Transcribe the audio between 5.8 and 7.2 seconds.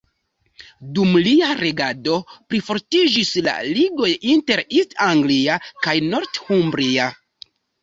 kaj Northumbria.